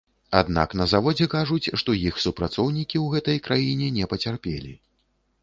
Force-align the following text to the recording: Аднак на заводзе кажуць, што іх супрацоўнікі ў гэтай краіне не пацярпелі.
Аднак 0.37 0.69
на 0.79 0.87
заводзе 0.93 1.27
кажуць, 1.33 1.71
што 1.81 1.95
іх 2.07 2.17
супрацоўнікі 2.25 2.97
ў 3.03 3.19
гэтай 3.19 3.37
краіне 3.51 3.93
не 4.01 4.11
пацярпелі. 4.17 4.73